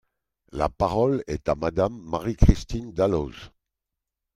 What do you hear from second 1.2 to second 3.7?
est à Madame Marie-Christine Dalloz.